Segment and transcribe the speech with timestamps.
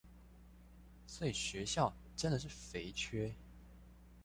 [1.05, 3.31] 所以學校真的是肥缺